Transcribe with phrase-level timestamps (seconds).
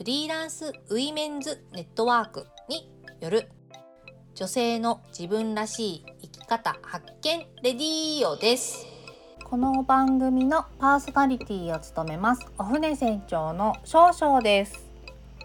[0.00, 2.90] フリーランスウィメンズネットワークに
[3.20, 3.50] よる
[4.34, 8.86] 女性の自分らしい生き方発見レディオです。
[9.44, 12.46] この番組のパーソナリティを務めます。
[12.56, 14.88] お船船長の少々です。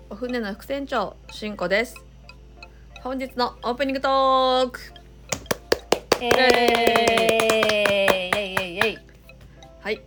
[0.09, 1.97] お船の副船長しんこです。
[3.03, 4.79] 本日のオープニングトーク。
[6.21, 8.79] えー、イ。
[8.79, 8.93] エイ。
[8.93, 8.97] イ。
[9.81, 10.01] はい。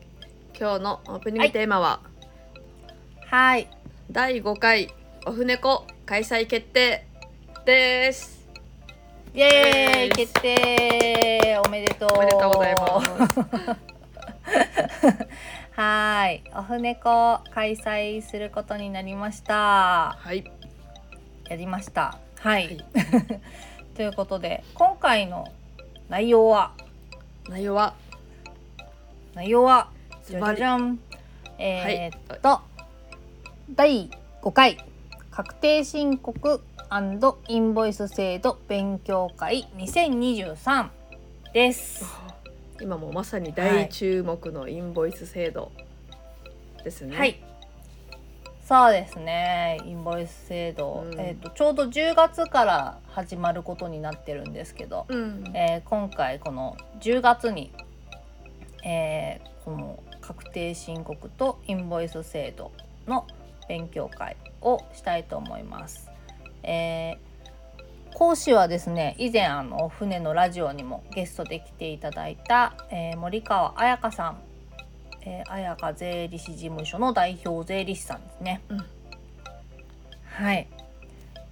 [0.59, 2.01] 今日のオープニングテーマは、
[3.27, 3.78] はい
[4.11, 4.89] 第5回
[5.27, 7.05] オフネコ開催決定
[7.67, 8.49] です。
[9.35, 11.61] イエーイ決定。
[11.67, 12.09] おめでとう。
[12.15, 13.41] おめでとうございます。
[15.79, 16.43] はい。
[16.55, 20.17] オフネコ開催することになりました。
[20.19, 20.51] はい。
[21.51, 22.17] やりました。
[22.39, 22.85] はい、はい。
[23.95, 25.53] ということで今回の
[26.09, 26.73] 内容は？
[27.51, 27.93] 内容は？
[29.35, 29.91] 内容は
[30.27, 30.99] じゃじゃん。
[31.59, 32.63] えーっと、
[33.77, 34.09] 第
[34.43, 34.79] 5回
[35.31, 36.63] 確定申告
[37.49, 40.89] インボイス制度勉強会2023
[41.53, 42.07] です。
[42.81, 45.71] 今もまさに大注目のインボイス制度
[46.83, 47.43] ですね、はい。
[48.65, 49.79] そうですね。
[49.85, 57.71] インボイス制度、うんえーっとちょうど10月から始まることになってるんですけど、うんえー今回この10月に、
[58.83, 62.73] えーこの確定申告とインボイス制度
[63.07, 63.27] の
[63.69, 66.11] 勉強会をしたいと思います。
[66.63, 67.29] えー
[68.15, 74.39] 講師はですね以前あの船のラジオにもゲストで来ていただいた、えー森川彩香さん、
[75.23, 78.61] えー、彩香税理士事務所の代表税理士さんですね。
[78.71, 78.85] うん
[80.25, 80.67] はい。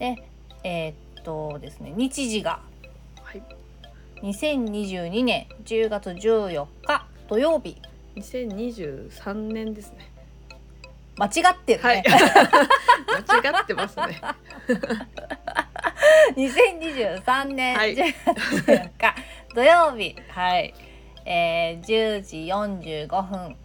[0.01, 0.17] で
[0.65, 2.61] えーっとですね日時が
[3.23, 3.43] はい
[4.23, 7.77] 2022年10月14日土曜日
[8.17, 10.11] 2023年ですね
[11.19, 12.05] 間違ってるね、はい。
[13.43, 14.21] 間違ってますね。
[16.37, 17.97] 2023年はい。
[17.97, 19.15] 10月14日
[19.55, 20.17] 土曜日。
[20.29, 20.75] はい、
[21.25, 23.57] えー、10時45分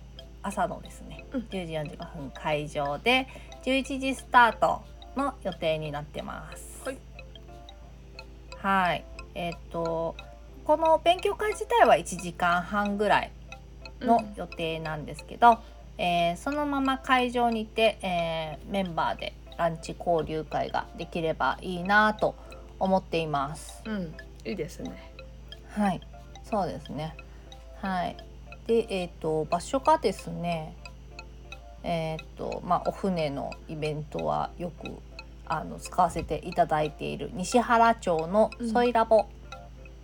[0.42, 1.42] 朝のですね、うん。
[1.42, 3.28] 10時45分会場で
[3.64, 4.82] 11時スタート
[5.16, 6.84] の予定になってます。
[6.86, 6.98] はい。
[8.62, 9.04] はい。
[9.36, 10.16] えーっと
[10.64, 13.32] この勉強会自体は1時間半ぐらい
[14.00, 15.60] の予定なんですけど、
[16.04, 22.34] えーそのまま会場にて、えーメンバーでランチ交流会ができればいいなと
[22.80, 23.84] 思っています。
[23.86, 24.14] うん
[24.44, 25.14] いいですね
[25.70, 26.02] はい、
[26.44, 27.16] そうですね。
[27.80, 28.18] はい。
[28.66, 30.76] で、えっ、と場所がですね、
[31.84, 34.90] えっ、とまあお船のイベントはよく
[35.46, 39.28] あの使わせていただいている西原町のソイラボ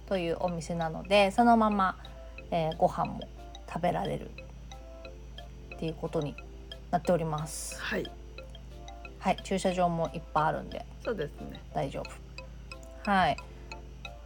[0.07, 1.97] というお店なので、そのまま、
[2.51, 3.21] えーご飯も
[3.67, 4.29] 食べられる
[5.77, 6.35] っていうことに
[6.89, 7.79] なっております。
[7.79, 8.11] はい
[9.19, 12.01] はい、駐車場もいっぱいあるんでそうですね大丈
[13.05, 13.09] 夫。
[13.09, 13.37] はい。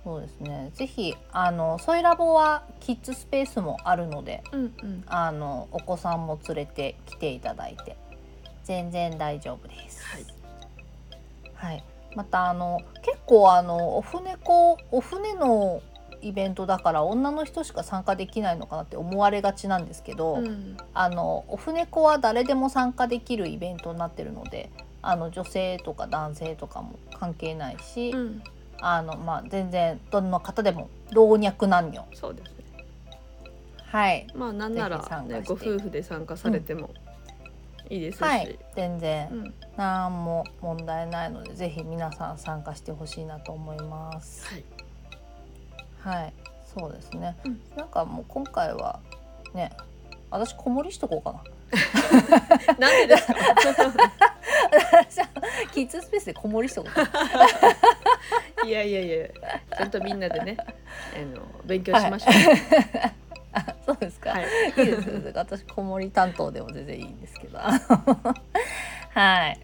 [0.03, 0.71] そうですね。
[0.73, 7.97] ぜひあのソイラボはキッズスペースもあるので、うんうんあのお子さんも連れてきていただいて
[8.63, 10.03] 全然大丈夫です。
[10.05, 10.25] はい
[11.53, 11.83] はい。
[12.15, 15.81] またあの結構あのお船子お船の
[16.21, 20.77] イベントだから女の人しか参加できないのかなって思われがちなんですけど、うん。
[20.93, 24.69] あのお船子は誰でも参加できるイベントになってるので
[25.01, 28.43] あの女性とか男性とかも関係ないし、うん。
[28.83, 32.05] あのまあ、全然どの方でも老若男女。
[32.13, 32.55] そうですね。
[33.85, 36.89] はい、まあなんならね、ご夫婦で参加されても
[37.89, 39.29] いいですし、はい、全然。
[39.31, 39.53] うん。
[39.77, 44.47] 何も問題ないのでぜひ皆さん参加してほしいなと思います。
[44.47, 44.80] はい
[46.03, 46.33] はい、
[46.75, 47.35] そうですね。
[47.45, 48.99] うんなんかもう今回は
[49.53, 49.71] ね、
[50.29, 51.43] 私子守りしとこうかな。
[52.77, 53.33] なんでですか？
[55.73, 56.89] キッズスペースで子守りしとこ
[58.63, 58.65] う。
[58.67, 59.27] いやいやいや
[59.77, 60.65] ちゃんとみんなでねあ
[61.35, 62.33] の勉強しましょう
[63.53, 64.31] あそうですか。
[64.31, 64.47] はい、い
[64.83, 65.21] いですよ。
[65.33, 67.57] 私子守り担当でも全然いいんですけど。
[67.59, 67.73] は
[69.49, 69.59] い。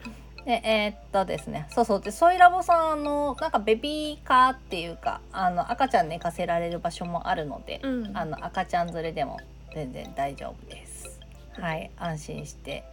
[0.48, 2.02] でえーっとですね、そうそう。
[2.02, 8.18] でソイラボさんあのなんかベビーカーっていうかあの赤ちゃん寝かせられる場所もあるので、うん。
[8.18, 9.42] あの赤ちゃん連れでも
[9.74, 11.20] 全然大丈夫です。
[11.60, 12.86] はい、安心して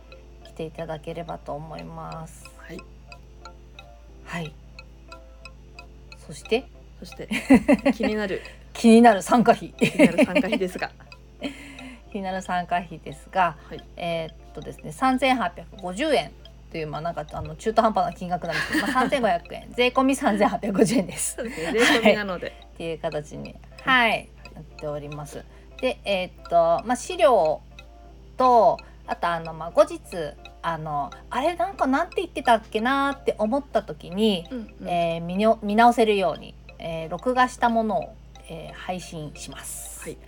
[0.47, 2.45] 来ていただければと思います。
[2.59, 2.81] はい。
[4.25, 4.53] はい。
[6.27, 6.65] そして？
[6.99, 7.29] そして
[7.95, 8.43] 気になる。
[8.73, 9.69] 気になる参加費。
[9.79, 10.91] 気になる参加費ですが。
[12.11, 13.85] 気になる参加費ですがはい。
[13.97, 16.33] えーっとですね3850円
[16.75, 19.69] というまあなんかあの中途半端な金額なんですけど、まあ、3500円。
[19.79, 21.37] 税込み3850円です。
[21.37, 21.73] ですね。
[21.73, 23.55] 税込みなので、っていう形に
[23.85, 24.29] はい。
[24.57, 25.45] なっております。
[25.81, 27.61] でえーっとまあ資料
[28.37, 30.01] とあとあのまあ後日
[30.63, 34.89] あのあれなんかなんて言ってたっけなーって思った時に、うんうん。
[34.89, 38.15] えー見にょ見直せるように、えー録画したものを、
[38.49, 40.01] えー配信します。
[40.03, 40.19] はい、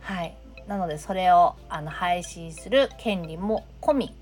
[0.00, 0.36] はい、
[0.68, 4.14] なのでそれをあの配信する権利も込み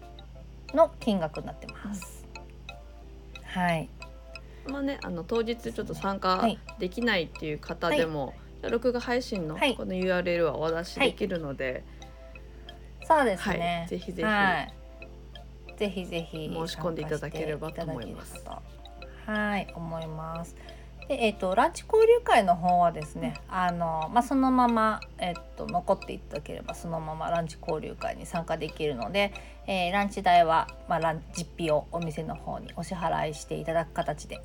[0.75, 2.25] の金額になってます。
[3.44, 3.88] はい、
[4.67, 6.59] まあねあの当日ちょっと参加はい。
[6.79, 9.76] できないっていう方でも、録画配信のはい。
[9.76, 11.85] この URL はお出しできるので、
[13.06, 13.59] そうですはい。
[13.59, 13.87] ね。
[13.88, 14.75] ぜひぜひはい、
[15.76, 18.44] ぜひぜひ申し込んでいただければと思います。
[19.27, 20.56] はい、思います。
[21.09, 29.33] で、えっ、とランチ交流会の方はですね、あのまあそのままえっ、と残っていただければそのままランチ交流会に参加できるので、
[29.67, 34.41] えーランチ代はまあラン実費をお店の方にお支払いしていただく形で、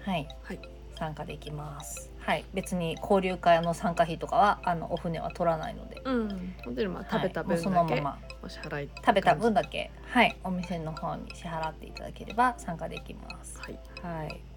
[0.00, 0.60] はい、はい
[0.96, 2.10] 参加できます。
[2.20, 13.58] はい、別に交流会の参加費とかはあのお船は取らないので、うん本当にまあ食べた分だけそのままお支払い食べた分だけはいお店の方に支払っていただければ参加できます。
[13.60, 14.51] はいはい。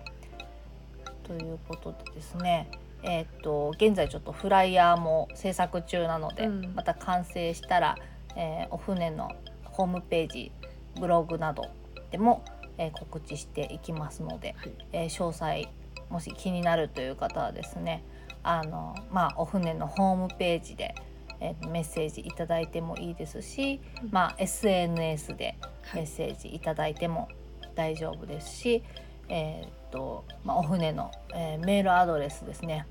[1.27, 2.69] ということでですね。
[3.04, 6.74] えーっと現在ちょっとフライヤーも制作中なので、うん。
[6.75, 7.95] また完成したら、
[8.36, 9.31] えーお船の
[9.63, 10.51] ホームページ
[11.00, 11.69] ブログなど
[12.12, 12.44] でも、
[12.77, 14.72] えー告知していきますので、はい。
[14.94, 15.68] えー詳細
[16.10, 18.04] もし気になるという方はですね
[18.44, 20.94] あの、まあ、お船のホームページで、
[21.39, 24.10] えーメッセージいただいてもいいですし、うん。
[24.12, 26.01] まあ、SNS ではい。
[26.01, 27.27] メッセージいただいても
[27.75, 28.83] 大丈夫ですし、
[29.30, 32.86] えーっとまあ、お船の、えーメールアドレスですね。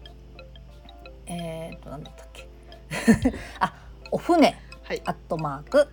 [1.27, 2.49] えーっと何だったっけ
[3.61, 3.73] あ
[4.11, 5.89] お船はいアットマーク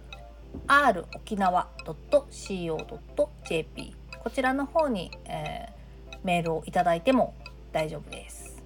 [0.68, 5.82] r 沖縄 .co.jp こちらの方に、えー
[6.24, 7.34] メールをいただいても
[7.72, 8.64] 大丈夫です。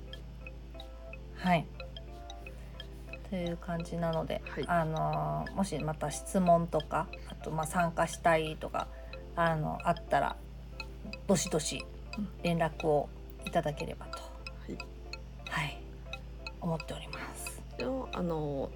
[1.38, 1.66] はい。
[3.30, 8.88] という感じなので、はいあのーもしまた質問とかあとまあ参加したいとか
[9.36, 10.36] あのあったら
[11.28, 11.86] どしどし
[12.18, 13.10] うん連絡を
[13.46, 14.24] いただければと、は
[14.70, 14.78] い。
[15.50, 15.82] はい、
[16.62, 17.62] 思っております。
[17.78, 18.72] でもあの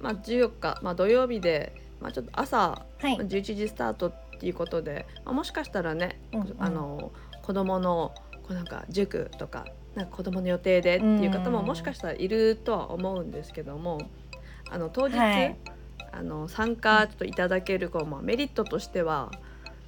[0.00, 6.56] まあ14日まあ土曜日でまあちょっと朝はい、11時スタートっていうことで、まあ、もしかしたらね、うんうん。
[6.58, 7.12] あの
[7.42, 8.12] 子供の
[8.42, 11.66] こうなんか塾とかなんか子供の予定でっていう方もうん。
[11.66, 14.00] もしかしたらいるとは思うんですけども
[14.70, 15.56] あの当日、はい。
[16.10, 19.30] あの参加ちょっといただけるこう、まあ、メリットとしては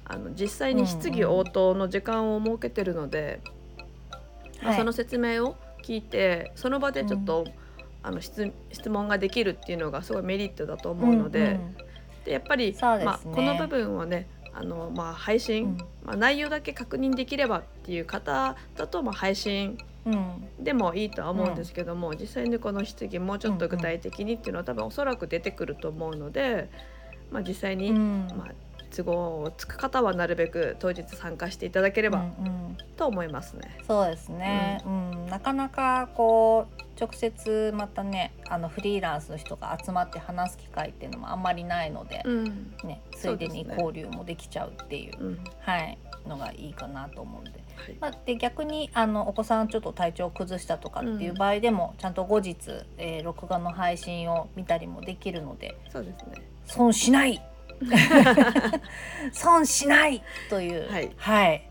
[0.05, 3.41] あの実際に質疑応答の時間を設けてるので、
[4.61, 4.77] まあはい。
[4.77, 7.45] その説明を聞いてその場でちょっと、
[8.03, 11.53] あの質質問ができるっていうのがすごいメリットだと思うので。
[11.53, 11.75] んん
[12.25, 12.77] でやっぱり、ね。
[12.81, 15.77] まあ、この部分をねあの、まあ、配信、うん。
[16.05, 20.47] まあ、内容だけ確認できればっていう方だと、まあ、配信うん。
[20.59, 26.69] でもいいとは思うんですけども、実際にこの質疑もうちょっと具体的にっていうのは多分おそらく出てくると思うので、
[27.31, 28.27] まあ、実際に、うん。
[28.35, 28.53] まあ、
[28.95, 33.77] 都合つく方はなるべく当日参加していただければうんと思いますね。
[33.87, 47.57] そうですね、うんなかなかこう直接またねあのフリーランスの人が集まって話す機会っていうのもあんまりないので、うんね、ついでに交流もできちゃうっていううんはい、のがいいかなと思うんで,、は
[47.87, 52.57] いまあ、で逆にあのお子さんちょっと体調を崩したとかっていう場合でも、ちゃんと後日、
[52.97, 57.41] えー録画の配信を見たりもできるのでそうですね損しない
[59.31, 61.67] 損しないという、はい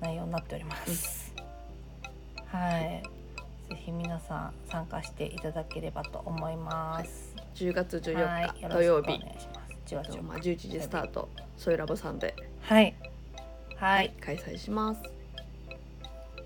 [0.00, 1.34] 内容になっております。
[2.46, 3.02] はい、
[3.70, 7.34] ぜひ皆さん参加していただければと思います。
[7.54, 9.76] 10月14日はい、土曜日お願いします。
[9.86, 12.94] 10月14日まあ、11時スタートソイラボさんで、はい、
[13.76, 15.02] はい、開催します。
[15.02, 15.10] よ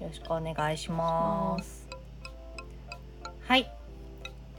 [0.06, 1.88] ろしくお願いします。
[3.46, 3.79] はい。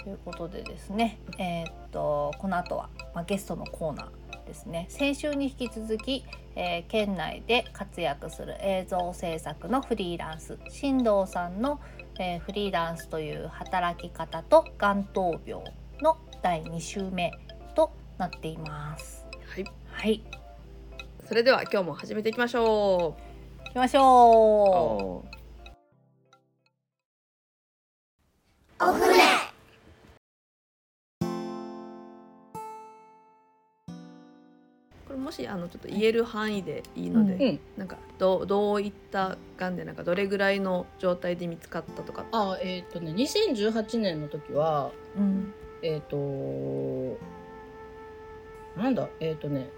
[0.04, 4.88] ということでですね、えーっとこの後は、まあ、ゲストのコーナーですね。
[4.90, 11.80] 先週に引き続き、えー県内で活躍する映像制作のフリーランス新藤さんの、
[12.20, 15.64] えーフリーランスという働き方と眼頭病
[16.02, 17.32] の第2週目
[17.76, 19.26] となっています。
[19.48, 20.24] はい、はい、
[21.28, 23.66] それでは今日も始めていきましょう。
[23.68, 25.32] 行きましょう。
[28.80, 29.31] これも
[35.32, 37.42] もしあのちょっと言える範囲でいいので、うん。
[37.42, 42.26] うんなんかどうどういったがんでなんかどれぐらいの状態で見つかったとか。
[42.34, 45.54] あえっ、とね2018年の時はうん。
[45.82, 47.18] えっ、と
[48.78, 49.70] なんだえっ、とね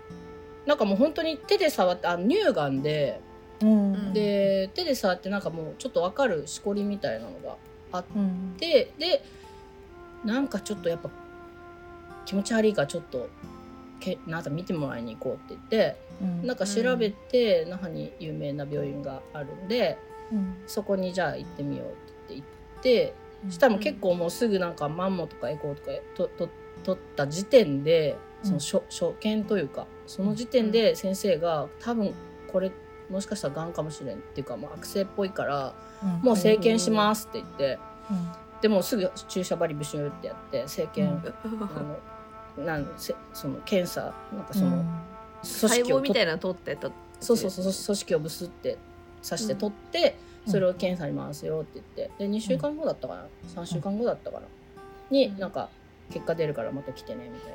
[0.66, 3.22] なんかもう本当に手で触ってあ乳がんで
[3.62, 4.12] うん。
[4.12, 7.58] で手で触ってなんかもうちょっとわかるしこりみたいなのが
[7.92, 8.56] あっうん。
[8.58, 9.24] てで
[10.26, 11.12] なんかちょっとやっぱ
[12.26, 13.30] 気持ち悪いからちょっと
[14.04, 16.48] けなんか見てもらいに行こうって言ってうん。
[16.48, 19.98] なんか調べて那覇に有名な病院があるんで
[20.32, 20.56] うん。
[20.68, 21.92] そこにじゃあ行ってみようっ
[22.28, 22.46] て言っ
[22.82, 23.14] て
[23.50, 26.50] したらもう結構もうすぐなんかマンモとかエコーとかとと
[26.84, 32.14] 取った時点でその初,、初見というかその時点で先生が多分
[32.52, 32.72] これ
[33.10, 35.74] もしかしたらがんかもしれんっていうかもう悪性っぽいから
[36.22, 37.80] もう生検しますって言って
[38.62, 42.00] でもうすぐ注射針ブシューってやって生検、あの
[42.58, 44.86] なんせその検査なんかその、組
[45.42, 46.92] 細織をみたいなの取ってと。
[47.20, 48.78] そうそうそう組織をブスって
[49.28, 50.52] 刺して取って、うん。
[50.52, 52.26] それを検査に回すよって言って。
[52.26, 54.46] で2週間後だったかな、3週間後だったかな？
[55.10, 55.70] になんか
[56.12, 57.52] 結果出るからまた来てねみたい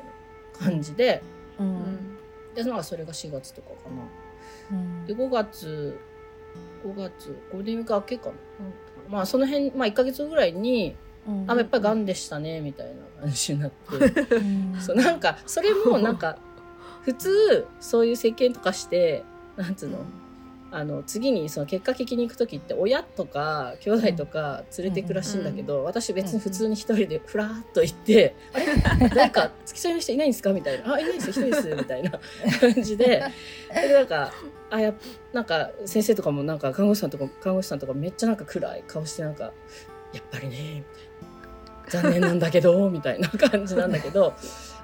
[0.69, 1.23] な感じで。
[1.59, 1.77] ううん。
[1.77, 2.17] ん
[2.55, 3.75] でなんかそれが4月とかか
[4.71, 4.79] な。
[4.79, 5.07] うん。
[5.07, 5.99] で5月
[6.85, 8.35] 5月ゴールデンウィーク明けかな？
[9.11, 10.97] まあその辺、まあ、1か月ぐらいにうん
[11.47, 14.35] あやっぱりがんでしたねみたいな感じになって。
[14.37, 14.77] うん。
[14.81, 16.39] そうなんかそれもなんか
[17.03, 19.25] 普通そういう世間とかして
[19.57, 19.99] なんつうの
[20.71, 29.09] あの次にその結果聞きに行く時って親とか兄弟とか連れていくらしいんだけど、私別に普通に一人でふらーっと行って「あれ？
[29.09, 32.11] 誰か付き添いの人いないんですか?」みたいな「あいないですよ一人です」みたいな
[32.61, 33.25] 感じで。
[33.73, 34.31] でなんか
[34.71, 34.95] あやっ
[35.33, 39.55] なんか先生とかもなんか看護師さんとか看護師さんとかめっちゃなんか暗い顔してなんか
[40.13, 40.85] 「やっぱりね」
[41.89, 44.35] みたいな「残念なんだけど」 みたいな感じなんだけど。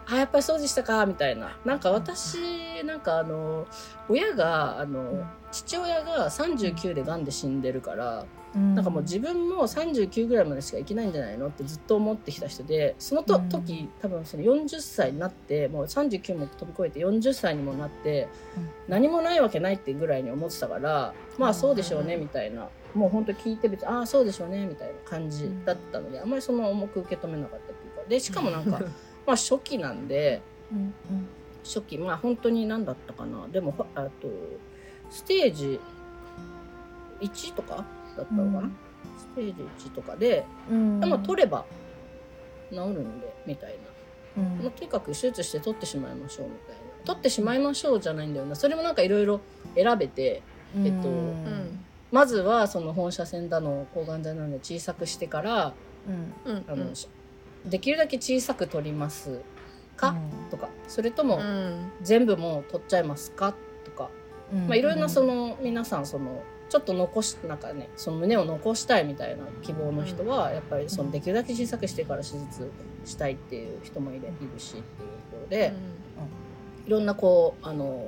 [0.07, 1.57] あやっぱりそうでしたかみたいな。
[1.65, 2.37] なんか私
[2.85, 3.67] なんかあの
[4.09, 13.49] 親があの、父親が39でがんで死んでるから、なんかもう自分も39ぐらいまでしか生きないんじゃないのってずっと思ってきた人でそのと、うん。
[13.49, 18.69] 時多分その40歳になってもう39も飛び越えて40歳にもなって、うん。
[18.87, 22.21] 何もないわけないってぐらいに思ってたからまあそうでしょうねうん。
[22.21, 28.81] みたいな、もう本当聞いて別にああそうでしょうねみたいな感じだったので、あんまりその重く受け止めなかったっていうかでしかもなんか
[29.27, 30.41] まあ初期なんで。
[30.73, 30.95] うん
[31.65, 33.49] 初期まあ本当に何だったかな。
[33.49, 34.29] でもほあと
[35.11, 35.81] ステージ
[37.21, 37.85] 1とか
[38.17, 38.77] だったのかな、うん。
[39.17, 41.01] ステージ1とかで、うん。
[41.01, 41.65] でも取れば
[42.71, 43.79] 治るんでみたい
[44.37, 44.59] な、うん。
[44.59, 46.83] もうとにかく手術して取ってしまいましょうみたいな。
[47.05, 48.55] 取ってしまいましょうじゃないんだよな。
[48.55, 49.41] それもなんかいろいろ
[49.75, 50.43] 選べて
[50.77, 51.84] えっとうん
[52.15, 55.75] まずはその放射線だの抗がん剤なので小さくしてから
[56.47, 56.53] うん。
[56.53, 56.65] うん。
[56.69, 56.87] あの、
[57.67, 59.41] できるだけ小さく取ります
[59.97, 60.15] か、
[60.51, 60.69] とか。
[60.87, 61.91] それともうん。
[62.03, 63.55] 全部もう取っちゃいますか？
[63.85, 64.11] とか。
[64.53, 64.69] うん。
[64.69, 72.71] まあ、いろんなその皆さんそのちょっと残しなんかねその胸を残したいみたいな希望の人はやっぱりそのできるだけ小さくしてから手術
[73.05, 74.21] したいっていう人もいるい
[74.53, 74.97] るしっていうと
[75.33, 75.73] ころで、
[76.87, 78.07] いろんなこうあの、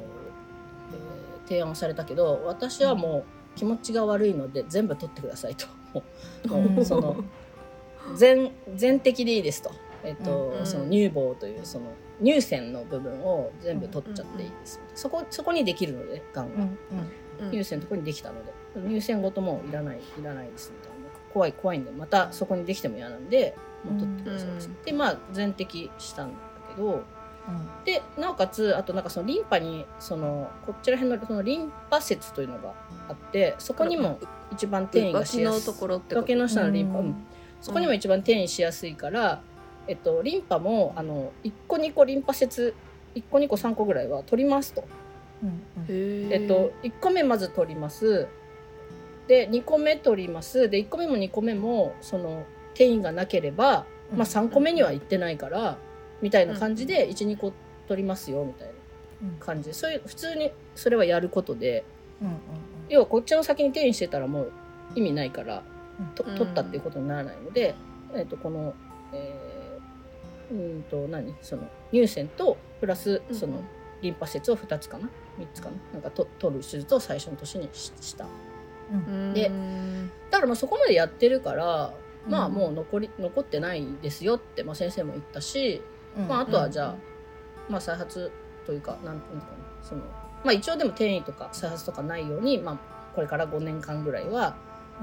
[0.93, 3.25] えー提案をされたけど私はもう
[3.57, 5.67] 気持ちが悪いので全部取ってくださいと。
[6.85, 7.17] その
[8.15, 9.71] 全全摘でいいですと。
[10.05, 10.67] えっとうん。
[10.67, 11.87] その乳房というその
[12.23, 16.63] 乳腺の部分を全部取っちゃっていいです、そこそこにできるのでがんが、
[17.43, 17.51] うん。
[17.51, 18.53] 乳腺のところにできたので。
[18.89, 20.97] 乳腺ごともういらないいらないですみたいな。
[21.33, 24.49] 怖い怖いんでまたそこにできても嫌なんでもう取ってください。
[24.49, 26.39] っつって、まあ全摘したんだ
[26.75, 27.05] けど
[27.85, 32.75] でなおかつあとなんかそのリンパにそのこっちら辺のそのリンパ節というのが
[33.09, 34.19] あってそこにも
[34.53, 35.65] 一番転移がしやすい。
[35.67, 36.33] ところってこと？
[36.33, 37.27] 脇の下のリンパ、うんうん。
[37.61, 39.41] そこにも一番転移しやすいから、
[39.87, 42.75] えっと、リンパもあの1個2個リンパ節
[43.15, 44.85] 1個2個3個ぐらいは取りますと。
[45.89, 48.27] へえっと、1個目まず取ります。
[49.29, 50.69] で2個目取ります。
[50.69, 53.85] で1個目も2個目もその転移がなければ、
[54.15, 55.79] まあ、3個目には行ってないから、
[56.23, 57.53] みたいな感じで12個
[57.89, 58.75] 取りますよみたいな
[59.39, 59.75] 感じで。
[59.75, 61.85] そういう普通にそれはやることで。
[62.89, 64.53] 要はこっちの先に転移してたらもう
[64.95, 65.63] 意味ないから
[66.15, 66.37] とうん。
[66.37, 67.75] 取ったっていうことにならないので、
[68.15, 68.75] えっとこの、
[69.13, 71.35] えーうんと何？
[71.43, 73.63] その乳腺とプラスその
[74.01, 75.77] リンパ節を2つかな？3つかな？
[75.95, 78.27] なんかと取る手術を最初の年にしした。
[79.35, 79.51] で
[80.31, 81.93] だからまあそこまでやってるから、
[82.29, 85.83] まあもう残り残ってないですよって、まあ、先生も言ったし、
[86.29, 86.97] まあ、あとはじゃあ、
[87.69, 88.31] まあ、再発
[88.65, 89.57] というかなんていうのかな。
[89.83, 90.03] その、
[90.45, 92.79] まあ、一応でも転移とか再発とかないように、まあ、
[93.15, 94.57] これから5年間ぐらいは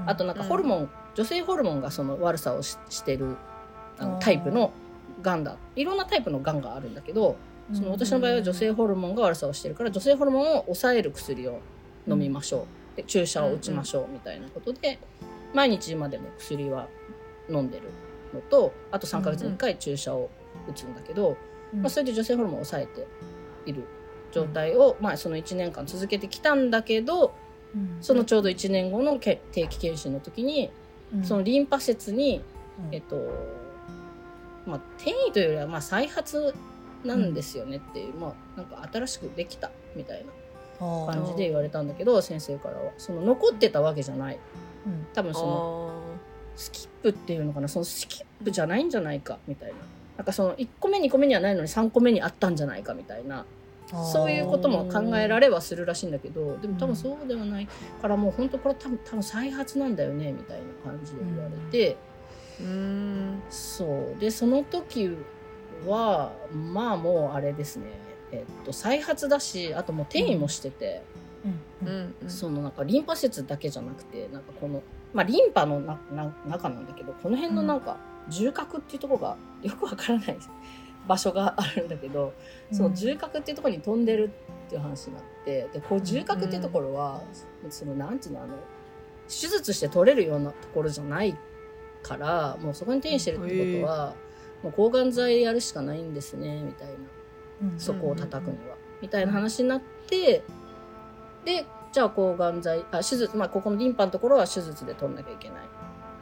[0.06, 3.36] あとなんかホルモン、女性ホルモンがその悪さをししてる
[3.98, 4.72] あのタイプの
[5.22, 7.36] がんだいろんなタイプのがんがあるんだけど
[7.72, 11.60] その私の場合は女性ホルモンが悪さをしてるから女性ホルモンを抑える薬を
[12.06, 14.98] 飲みましょう、で注射を打ちましょうみたいなことで、
[15.54, 16.88] 毎日今でも薬は
[17.48, 17.84] 飲んでる
[18.34, 20.28] のとあと3ヶ月に1回注射を
[20.68, 21.36] 打つんだけど、
[21.74, 23.06] まあ、それで女性ホルモンを抑えて
[23.66, 23.84] いる
[24.32, 27.34] 状態を、まあ、その1年間続けてきたんだけど
[28.00, 30.70] そのちょうど1年後のけ定期検診の時に
[31.22, 32.42] そのリンパ節に、
[32.90, 33.16] えっと
[34.66, 36.54] まあ、転移というよりはまあ再発
[37.04, 40.24] なんですよねっていう、まあなんか新しくできたみたい
[40.80, 42.92] な感じで言われたんだけど先生からは。
[42.96, 44.38] その残ってたわけじゃない。
[45.12, 46.02] 多分その
[46.56, 47.68] スキップっていうのかな。
[47.68, 49.74] そのスキップじゃないんじゃないかみたいな
[50.16, 53.46] なんかその1個目2個目にはないのに3個目にあったんじゃないかみたいな
[53.90, 57.68] そういうことも考えられはするらしいんだけどでも多分そうではない
[58.00, 61.96] からもう本当これ多分多分再発なんだよねみたいな感じで言われて、
[62.60, 63.42] うん。
[63.50, 63.84] そ
[64.16, 64.20] う。
[64.20, 65.16] でその時
[65.86, 67.86] はまあもうあれですね。
[68.32, 71.02] えっと再発だしあともう転移もしてて、
[71.82, 72.14] うん。
[72.22, 72.30] うん。
[72.30, 80.38] そのなんかリンパ節だけじゃなくてなんかこのまあリンパのなな中なんだけどこの辺のなんか重核っていうところがよくわからない
[81.06, 82.32] 場所があるんだけど、
[82.72, 84.30] その重核っていうところに飛んでる
[84.66, 87.22] っていう話になってでこう重核っていうところは、
[87.70, 88.54] そのなんていうのあの
[89.28, 91.36] 手術して取れるようなところじゃない
[92.02, 94.14] からもうそこに転移してるってことは、
[94.62, 96.94] もう抗がん剤やるしかないんですねみたいな。
[97.78, 100.42] そこを叩くには、みたいな話になって
[101.44, 105.58] でじゃあ抗がん剤あ手術まあここのリンパのところは手術で取んなきゃいけない。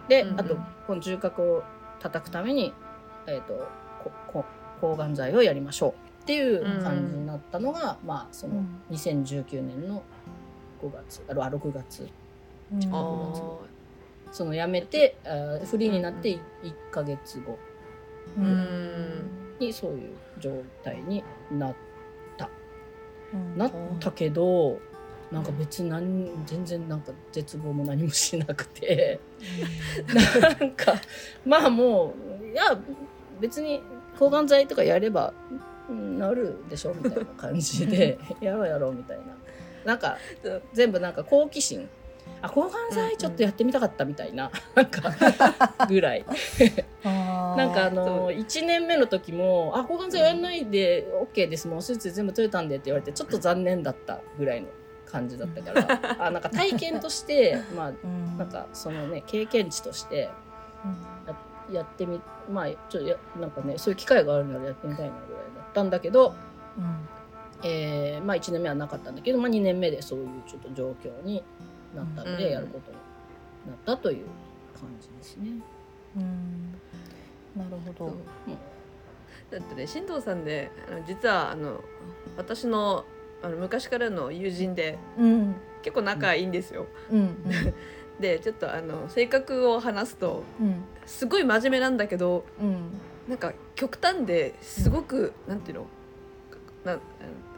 [0.08, 0.40] で、うんうん。
[0.40, 0.56] あと
[0.86, 1.62] この重核を
[2.02, 2.74] 叩くために、
[3.26, 3.68] えっと
[4.02, 4.44] ここ
[4.80, 10.02] 抗がん剤をやりましょうっていう感じになったのが、まあその2019年の
[10.82, 12.08] 5月あ6月。
[12.72, 13.56] あー。
[14.32, 15.16] その辞めて
[15.70, 16.40] フリーになって1
[16.90, 17.58] ヶ月後。
[18.36, 19.56] うん。
[19.60, 20.50] にそういう状
[20.82, 21.74] 態になっ
[22.36, 22.48] た。
[23.56, 24.80] なったけど
[25.32, 29.18] なんか別に何全然なんか絶望も何もしなくて。
[30.14, 30.94] なんか
[31.44, 32.78] まあもういや
[33.40, 33.82] 別に
[34.18, 35.32] 抗がん剤とかやれば
[35.88, 39.24] うんなるでしょみたいな感じでやろうやろうみたいな。
[39.84, 40.16] なんか
[40.72, 41.88] 全部なんか好奇心。
[42.40, 45.12] あ抗がん剤ちょっとやってみたかったみたいな、なんか
[45.88, 46.24] ぐらい。
[47.02, 51.68] ななんかあその1年目の時も「あ抗がん剤やんないで OK です。
[51.68, 54.68] もう手術全部取れたんで」って言われてちょっと残念だったぐらいの
[55.12, 56.16] 感じだったから。
[56.26, 57.92] あなんか体験として まあ
[58.38, 60.30] なんかそのね経験値として
[61.26, 61.36] や
[61.70, 62.20] やってみ
[62.50, 66.34] まあちょっとやなんかねそういう機会があるならやってみたいなぐらいだったんだけど、
[67.62, 71.44] えーまあ1年目はなかったんだけど、まあ、2年目でそういうちょっと状況に
[71.94, 72.52] なったので、うん。
[72.52, 72.96] やることに
[73.70, 74.26] なったという
[74.74, 75.62] 感じですね。
[77.56, 78.16] なるほど。
[79.50, 81.82] だってね新藤さんねあの実はあの
[82.38, 83.04] 私の
[83.42, 85.54] あの昔からの友人でうん。
[85.82, 86.86] 結構仲いいんですよ。
[87.10, 87.36] うん。
[88.20, 90.84] でちょっとあの性格を話すとうん。
[91.06, 92.76] すごい真面目なんだけどうん。
[93.28, 95.86] なんか極端ですごく、なんていうの
[96.84, 96.98] な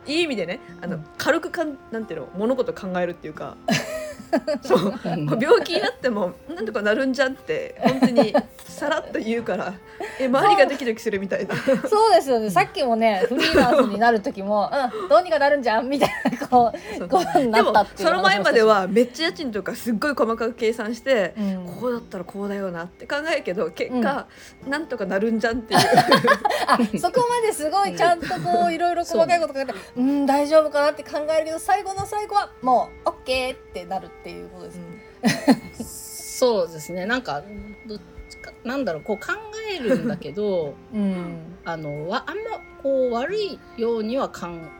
[0.06, 3.56] いい意味でねあの、うん軽くかんなんていうの物事考えるっていうか
[4.62, 5.00] そう。
[5.04, 8.34] うん病気になってもなんとかなるんじゃんって本当に
[8.66, 9.74] さらっと言うから
[10.18, 11.54] え周りがドキドキするみたいな。
[11.88, 12.50] そうですよね。
[12.50, 21.64] さっきもね フリーランスになる時もうんどうにかなるんじゃんみたいなこうことになったっていうその前まではめっちゃ家賃とかすっごい細かく計算して、うん。
[21.80, 24.26] こうだったらこうだよなって考えるけど結果、
[24.66, 25.80] なんとかなるんじゃんっていう。
[26.66, 34.06] あそこまですごいちゃんとこういろいろ細かいこと考えてうん大丈夫かなって考えるけど最後の最後はもう OK ってなる。
[34.06, 35.84] っていうことですね。
[35.84, 37.06] そうですね。
[37.06, 37.42] なんか
[37.86, 39.32] どっちかなんだろうこう考
[39.72, 41.56] えるんだけどうん。
[41.64, 42.42] あのわあんま
[42.82, 44.70] こう悪いようにはかん、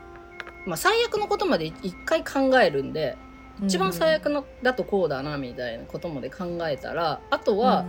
[0.65, 3.17] まあ、最悪のことまで一回考えるんで
[3.63, 7.85] 一番最悪のだとこうだなみたいなことまで考えたらあとは、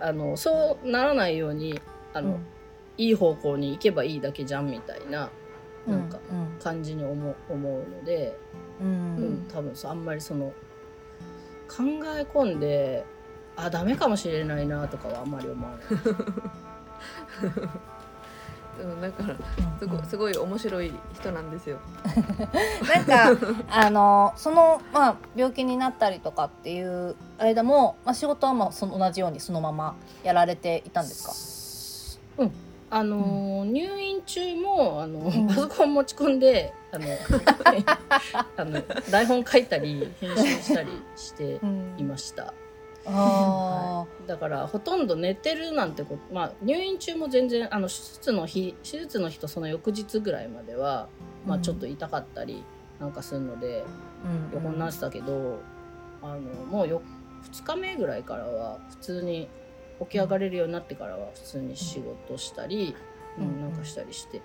[0.00, 1.80] あのそうならないように
[2.12, 2.38] あの、
[2.98, 5.30] いい方向に行けばいいだけじゃんみたいな
[5.86, 6.20] なんか
[6.62, 8.36] 感じに思う思うので、
[8.80, 8.86] うん。
[8.86, 10.52] うん多分そうあんまりその
[11.76, 11.82] 考
[12.16, 13.04] え込んで
[13.56, 15.80] あダメかもしれないなとかはあんまり思わない。
[18.80, 19.36] うんだから
[19.78, 21.78] すごいすごい面白い人なんですよ。
[23.06, 23.36] なんか
[23.70, 32.42] あのそのまあ病気になったりとかっていう間も、まあ、仕事はまあその同じようにそのままやられていたんですか？
[32.44, 32.52] うん
[32.92, 35.48] あのー入院中もあの、ん。
[35.48, 37.06] パソコン持ち込んであの
[38.56, 41.58] あの台本書いたり編集したりして
[41.96, 42.52] いました。
[43.06, 51.08] あだからほとんど寝てるなんてこと、まあ、入院中も全然あの手術の日手術の日とその翌日ぐらいまでは、
[51.44, 52.62] まあ、ちょっと痛かったり
[53.00, 55.58] なんかするのでー横になってたけど、
[56.22, 57.02] あのもうよ
[57.50, 59.48] 2日目ぐらいからは普通に
[60.00, 62.94] 起き上がれるようになってからは普通に仕事したり、
[63.38, 64.40] ううんんなんかしたりして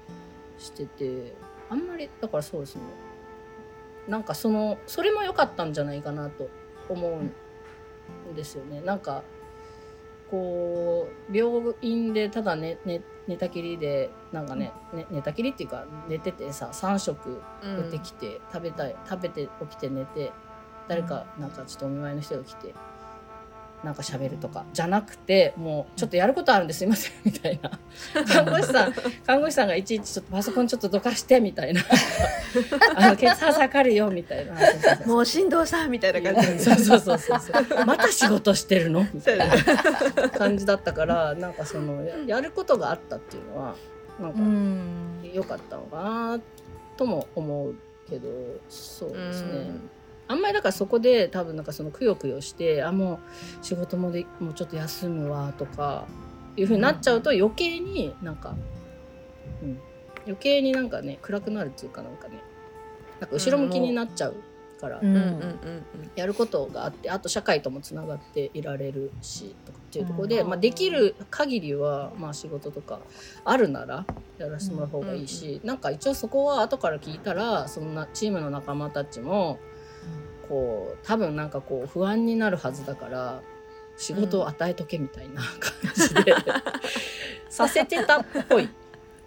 [0.58, 1.34] してて
[1.70, 2.82] あんまりだからそうですね。
[4.08, 6.50] なんかそのそれも良かったんじゃないかなと
[6.88, 7.22] 思う
[8.32, 8.82] んですよね。
[8.82, 9.24] なんか
[10.32, 20.32] こう病院でただ寝寝寝たきりでなんかねね寝たきりっていうか寝ててさ3食出てきて、食べたい食べて起きて寝て
[20.88, 22.74] 誰かなんかちょっとお見舞いの人が来て
[23.84, 27.80] なんか喋るとかじゃなくてもうちょっとやることあるんですいませんみたいな。
[28.26, 28.94] 看護師さん
[29.26, 31.82] 看護師さんがいちいちちょっとパソコンちょっとどかしてみたいな。
[32.96, 34.54] あの血圧測るよみたいな。
[35.06, 36.64] もう振動さんみたいな感じ。
[36.64, 37.40] そうそうそうそう。
[37.40, 39.06] そうまた仕事してるの？
[39.14, 39.48] みたいな
[40.32, 43.76] 感じだったからなんかそのややることがあったっていうのは
[44.20, 45.32] なんかうん。
[45.34, 46.40] 良かったのかな
[46.98, 47.76] とも思う
[48.10, 48.28] けど
[48.70, 49.70] そうですね。
[50.28, 53.20] あんまりだからそこで多分なんかそのくよくよしてあも
[53.62, 56.06] う仕事もでもうちょっと休むわとか
[56.56, 58.56] いうふうになっちゃうと余計になんか、
[59.62, 59.80] うん、
[60.26, 62.36] 余計になんかね暗くなるっていうかなんかね
[63.20, 64.36] なんか後ろ向きになっちゃう
[64.78, 65.08] から、うん。
[65.08, 65.84] うんうんうん
[66.16, 70.48] やることがあってあと社会ともつながっていられるしとかっていうところで、うん。
[70.50, 73.00] まあ、できる限りは、まあ、仕事とか
[73.46, 74.06] あるなら
[74.40, 79.60] やらせてもらう方がいいし、なんか一応そこは後から聞いたらそんなチームの仲間たちも
[80.50, 83.42] こう多分なんかこう不安になるはずだから
[83.98, 86.36] 仕事を与えとけみたいな感じで、
[87.50, 88.70] させてたっぽい。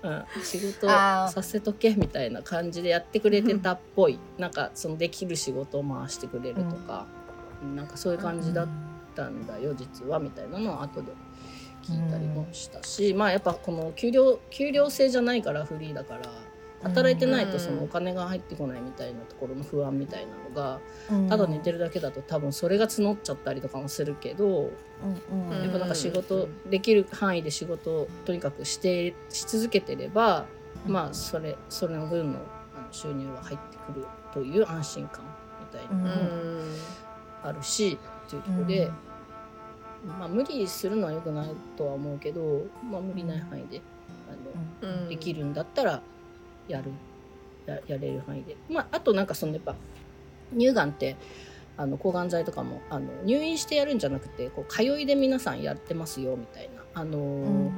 [0.02, 4.18] うん、仕事させとけみたいな感じでやってくれてたっぽい。
[4.38, 7.06] なんかそのできる仕事を回してくれるとか、
[7.74, 8.68] なんかそういう感じだっ
[9.14, 11.12] たんだよ実はみたいなのを後で
[11.82, 16.22] 聞いたりもしたし、まあやっぱこの給料給料制じゃないからフリーだから
[16.82, 20.80] 働いてないとそのお金が入ってこないみたいなところの不安みたいなのが
[21.28, 24.70] ただ寝てるだけだと多分それが募っちゃったりとかもするけど
[25.62, 30.46] やっぱなんか仕事できる範囲で仕事をとにかくしてし続けてれば
[30.86, 32.40] まあそれそれの分の
[32.90, 35.24] 収入は入ってくるという安心感
[35.60, 36.62] みたいなのも
[37.42, 38.90] あるしっていうところで、
[40.18, 43.80] まあ無理するのは良くないとは思うけど、まあ、無理ない範囲で
[44.28, 46.02] あのできるんだったら
[46.70, 46.90] やる
[47.66, 49.74] ややれる範囲で、まあ、あとなんかそのやっぱ
[50.56, 51.16] 乳がんって
[51.76, 56.82] あの抗がん剤とかもあの入院してやるんじゃなくてこう通いで皆さんやってますよみたいな。
[56.94, 57.70] あのー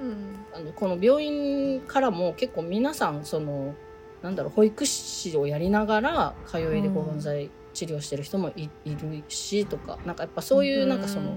[0.00, 0.36] うん。
[0.54, 3.74] あのこの病院からも結構皆さんその
[4.22, 9.98] なんだろう保育士をやりながら通いで抗がん剤治療してる人もい,、いるしとか。
[10.06, 11.36] なんかやっぱそういうなんかその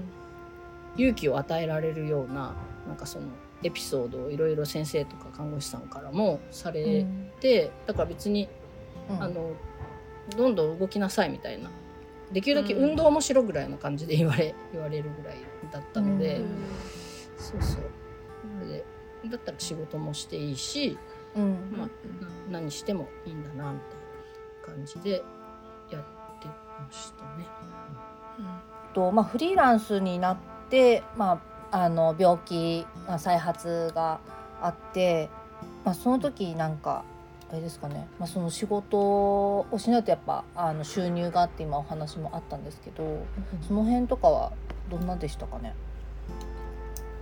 [0.96, 2.54] 勇気を与えられるような
[2.86, 3.26] なんかその
[3.62, 7.06] エピソードをいろいろ先生とか看護師さんからもされ
[7.40, 8.48] て、だから別に
[9.18, 9.52] あの
[10.36, 11.70] どんどん動きなさいみたいな。
[12.32, 15.38] できるだけ運動もしろぐらいの感じで言われ 言われるぐらい
[15.72, 16.46] だったので、うん。
[17.36, 17.82] そうそう。
[18.58, 18.84] なので
[19.26, 20.96] だったら仕事もしていいし、
[21.34, 21.74] うん。
[21.76, 21.86] まあ、
[22.52, 25.22] な何してもいいんだなみたいな感じで
[25.90, 27.46] やってましたね。
[28.94, 30.36] とまあフリーランスになっ
[30.68, 34.20] てまああの病気あ再発が
[34.60, 35.28] あって、
[35.84, 37.04] まあその時なんか
[37.50, 43.24] あれですかね、まあその仕事をしないとやっぱあの収入があって今お話もあったんですけど、
[43.66, 44.52] その辺とかは
[44.90, 45.74] どんなでしたかね？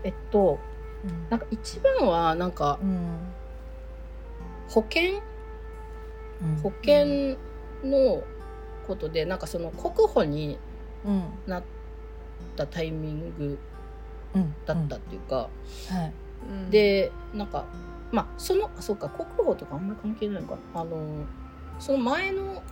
[0.05, 0.59] えっと
[1.05, 1.29] うん。
[1.31, 3.19] なんか一番はなんかうん。
[4.69, 5.21] 保険？
[6.63, 7.37] 保険
[7.85, 8.23] の
[8.87, 10.59] ことでなんかその国保に
[11.05, 11.25] うん。
[11.47, 11.63] なっ
[12.57, 13.59] たタイミングうん
[14.67, 15.49] だったっていうか、は
[16.05, 16.71] い。
[16.71, 17.65] でなんか
[18.13, 20.81] まあそのあそうか国保とかあんまり関係ないのかな。
[20.81, 21.25] あの
[21.79, 22.63] その前の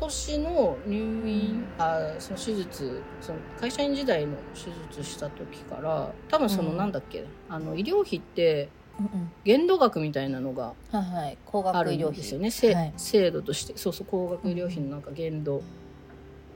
[0.00, 0.96] 年の入
[1.26, 6.76] 院、あその手術その会社員時代の手術した時から多分そのうん。
[6.76, 9.30] なんだっけ、あの医療費ってうんうん。
[9.44, 11.38] 限度額みたいなのがはいはい。
[11.44, 12.12] 高ある額医療費。
[12.12, 12.92] んですよね、せはい。
[12.96, 13.76] 制度として。
[13.76, 15.62] そうそう高額医療費のなんか限度、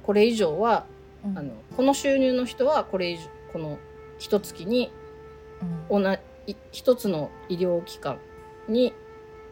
[0.05, 0.87] これ以上は
[1.25, 1.37] うん。
[1.38, 3.79] あのこの収入の人はこれ以上この
[4.23, 4.93] 一月に
[5.91, 6.03] うん。
[6.03, 8.19] 同じ一つの医療機関
[8.69, 8.93] に、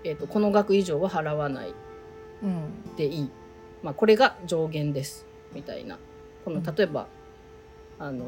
[0.04, 1.74] えー、とこの額以上は払わない
[2.42, 2.94] うん。
[2.96, 3.30] でいい、
[3.82, 5.26] まあ、これが上限です。
[5.52, 5.98] みたいな。
[6.44, 6.62] このうん。
[6.64, 7.08] 例えば、
[7.98, 8.24] あの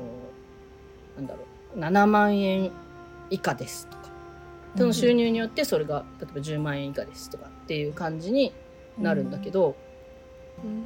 [1.16, 1.44] なんだろ
[1.76, 1.78] う。
[1.78, 2.72] 7万円
[3.30, 3.86] 以下です。
[3.86, 4.02] とか。
[4.76, 7.30] その収入によってそれが例えば10万円以下です。
[7.30, 8.52] とかっていう感じに
[8.98, 9.76] なるんだけど、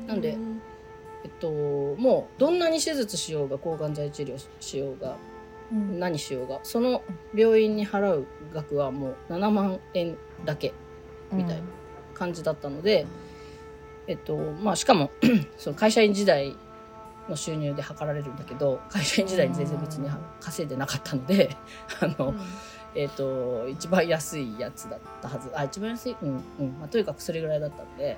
[0.07, 0.37] なんで
[1.25, 5.36] えっと、もうどんなに手術しようが抗がん剤治療しようがうん
[5.73, 6.61] 何しようが。
[6.63, 7.03] その
[7.35, 10.73] 病院に払う額はもう7万円だけ
[11.33, 11.63] みたいな
[12.15, 13.07] 感じだったので、
[14.07, 15.11] えっとまあしかも
[15.59, 16.57] その会社員時代
[17.29, 20.09] の収入で測られるんだけど会社員時代に全然別に
[20.41, 21.57] 稼いでなかったので
[22.01, 22.35] あの、
[22.95, 25.51] えっと一番安いやつだったはず。
[25.55, 26.17] あ一番安い？
[26.23, 26.29] うん
[26.61, 28.17] うん、まあ、とにかくそれぐらいだったので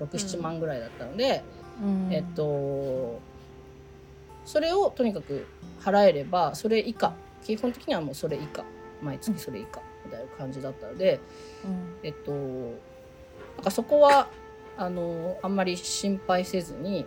[0.00, 1.44] 67万ぐらいだったので、
[1.82, 2.08] うん。
[2.12, 3.20] えっと
[4.50, 5.46] それをとにかく
[5.80, 7.14] 払えればそれ以下。
[7.44, 8.64] 基本的にはもうそれ以下。
[9.00, 11.20] 毎月それ以下みたいな感じだったので、
[11.64, 11.94] うん。
[12.02, 14.28] えっとなんかそこは
[14.76, 17.06] あのあんまり心配せずに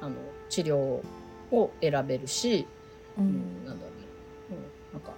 [0.00, 0.16] あの
[0.48, 2.66] 治療を選べるし、
[3.16, 4.06] ううんん、なんだろうね、
[4.92, 5.12] うん、なんか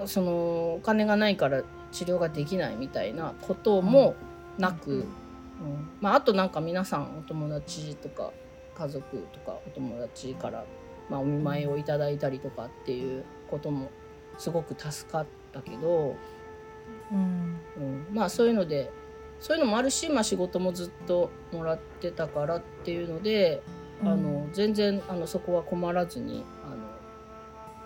[0.00, 4.16] うんそのお金がないから治療ができないみたいなことも
[4.58, 5.06] なく、うん。
[6.02, 8.32] まあ、あとなんか皆さんお友達とか
[8.78, 10.64] 家族とかお友達から、
[11.10, 13.90] まあ、お見舞いをいただいたりとかっていうことも
[14.38, 16.16] すごく助かったけど、
[17.10, 17.60] うん。
[17.76, 18.90] うん、まあそういうので
[19.40, 23.62] そういうのもあるし、まあ、仕事もずっともらってたからっていうので、
[24.02, 26.76] あの全然あのそこは困らずにあの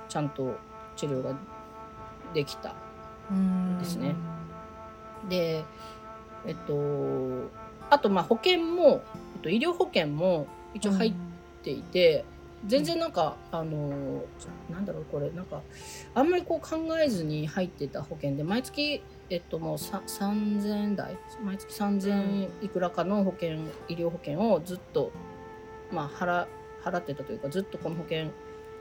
[0.09, 0.57] ちゃんと
[0.97, 1.35] 治療が
[2.35, 2.75] できた。
[3.31, 4.15] うんですね。
[5.29, 5.65] で
[6.47, 7.51] えっと
[7.91, 9.03] あとまあ保険も、
[9.37, 11.15] えっと、医療保険も一応入っ
[11.63, 12.25] ていて、
[12.67, 14.25] 全然なんかあの
[14.71, 15.63] なんだろうこれなんか
[16.15, 23.55] あんまりこう考えずに入ってた保険で毎月えっともうさ3000円台毎月3000いくらかの保険
[23.89, 25.11] 医療保険をずっと
[25.91, 26.47] まあ払
[26.85, 28.31] 払ってたというかずっとこの保険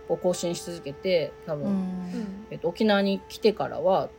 [0.09, 2.45] を更新し続けて多分、うん。
[2.49, 4.09] えっと、沖縄に来てからは、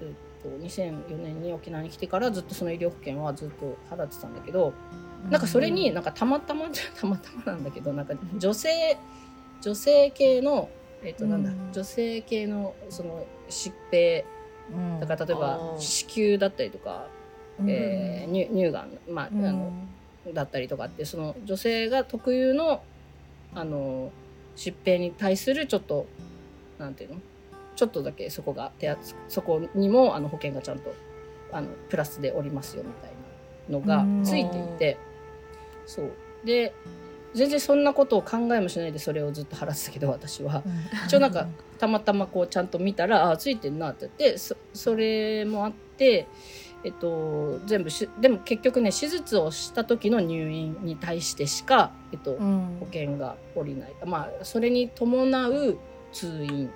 [0.00, 4.72] えっと、2004年に沖縄に来てからずっとその医療保険はずっと払ってたんだけど、
[5.30, 6.66] なんかそれになんかたまたま
[7.00, 8.96] たまたまなんだけどなんか女性
[9.60, 10.68] 女性系の
[11.02, 14.24] えっとなんだ、うん女性系のその疾病
[14.70, 15.00] うん。
[15.00, 17.06] だから例えば子宮だったりとか、
[17.60, 17.70] うん。
[17.70, 19.72] えー乳乳がん、まああの
[20.32, 22.82] だったりとかってその女性が特有の
[23.54, 24.10] あの
[24.56, 26.06] 疾病に対するちょっと
[26.78, 27.20] なんていうの？
[27.76, 30.94] ちょっとだけそこが手厚そこにもあの保険がちゃんと
[31.52, 33.15] あのプラスでおりますよみたいな
[33.68, 34.98] のがついていて。
[35.86, 36.12] そう。
[36.44, 36.72] で
[37.34, 40.62] 全然そんなことを考えもしないでそれをずっと払ってたけど私は。
[40.64, 40.72] うん。
[41.06, 41.46] 一応なんか
[41.78, 46.26] たまたまこうちゃんと見たらあついてんなって言ってそそれもあって、
[46.82, 52.78] えっと、全部しでも結局ね手術をした時の入院に対してしか、えっとうん。
[52.80, 53.94] 保険が下りない。
[54.06, 55.78] まあそれに伴う
[56.12, 56.70] 通院、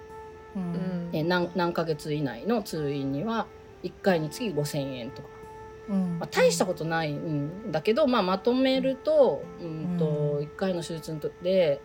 [0.54, 1.08] うん。
[1.14, 3.46] え何何ヶ月以内の通院には
[3.82, 5.39] 1回につき5,000円とか、うん
[5.88, 10.44] まあ、大したことないんだけど、まあ、まとめると,、うん、とうん。
[10.44, 11.80] 1回の手術で、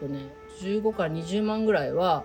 [0.00, 2.24] うんとね、15から20万ぐらいは、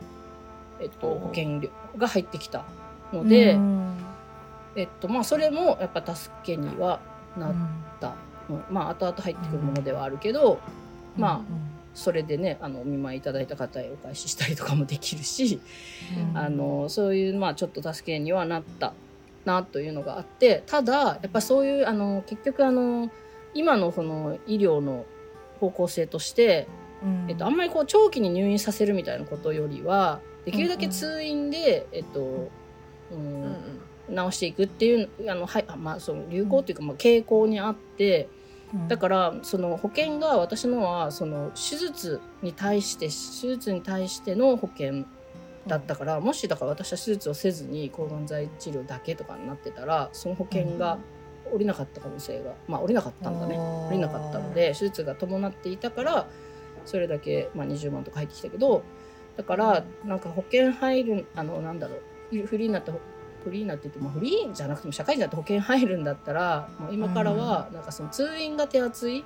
[0.80, 2.66] えっと、保険料が入ってきた
[3.14, 3.98] ので、うん。
[4.76, 7.00] えっとまあ、それもやっぱ助けには
[7.38, 7.68] なっうん。
[8.00, 8.16] た、
[8.50, 8.64] うん。
[8.70, 10.60] まあ後々入ってくるものではあるけど、
[11.16, 11.46] まあうん
[11.96, 15.62] それでねあのお見舞いいただいた方へお返ししたりとかもできるし、
[16.32, 16.38] うん。
[16.38, 18.94] あのそういうまあちょっと助けにはなった
[19.46, 23.10] なというのがあってただやっぱそういうあの結局あの
[23.54, 25.06] 今のその医療の
[25.60, 26.68] 方向性として、
[27.02, 27.26] うん。
[27.30, 32.50] えっと、あんまりこう長期に入院させるみたいなことよりはできるだけ通院で、えっと
[33.12, 38.30] うんうん治していくっていうあの、はいあまあ、その流行っていうか、まあ、傾向にあって
[38.88, 45.06] だからその保険が私のはその手術に対して手術に対しての保険
[45.68, 51.00] だったから、もしだから私は手術をせずに抗がん剤治療だけとかになってたらその保険が
[51.52, 53.56] 下りなかった可能性がまあ下りなかったんだね。
[53.56, 56.28] 下りなかったので手術が伴っていたから
[56.86, 58.84] それだけ、まあ、20万とか入ってきたけど
[59.38, 61.96] だからなんか保険入るあのなんだろ
[62.32, 62.92] うフリーになって
[63.44, 69.24] フリーになって言ってもフリーじゃなくても社会人だって保険入るんだったらもう今からはなんかその通院が手厚い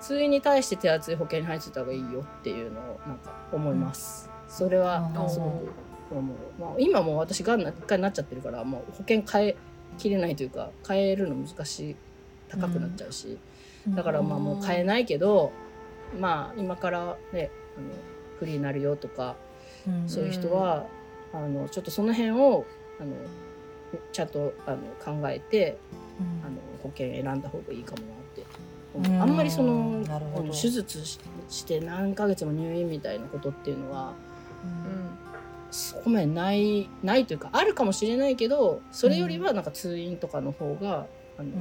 [0.00, 4.30] 通院に対して手厚い保険に入ってた方がいいよっていうのをなんか思います。
[4.48, 5.30] それはうん。
[5.30, 5.86] すごく。
[6.10, 6.60] 思う。
[6.60, 9.56] まあ、今もう私がんな一回なっちゃってるからもう保険変え
[9.98, 11.96] きれないというか変えるの難しい
[12.48, 13.38] 高くなっちゃうし、
[13.88, 15.52] だからまあもう変えないけど
[16.18, 17.88] まあ今からねあの
[18.38, 19.36] フリーになるよとか
[19.86, 20.08] うん。
[20.08, 20.86] そういう人は、
[21.32, 22.64] あのちょっとその辺を
[23.00, 23.12] あの
[24.12, 25.78] ちゃんとあの考えて
[26.20, 26.46] うん。
[26.46, 28.46] あの保険選んだ方がいいかもなって。
[29.20, 30.02] あんまりその
[30.52, 34.35] 手術しして何ヶ月も入院みたいなことっていうのはうん
[35.70, 41.06] そこまでないないというかあるかもしれないけどそれよりはなんか通院とかの方が
[41.38, 41.54] あの、や